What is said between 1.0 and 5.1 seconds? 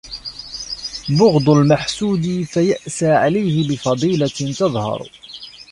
بُغْضُ الْمَحْسُودِ فَيَأْسَى عَلَيْهِ بِفَضِيلَةٍ تَظْهَرُ